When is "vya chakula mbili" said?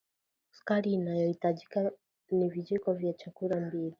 2.93-3.89